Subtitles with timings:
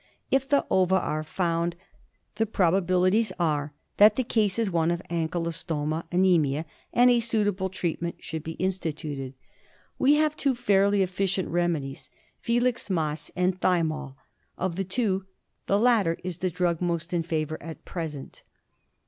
[0.31, 1.75] If the ova are found
[2.37, 7.69] the probabilities are that the case is one of anky lostoma anaemia, and a suitable
[7.69, 9.35] treatment should be instituted.
[9.99, 12.09] We have two fairly efficient remedies—
[12.43, 14.15] filix mas and thymol.
[14.57, 15.27] Of the two
[15.67, 18.41] the latter is the drug most in favour at present.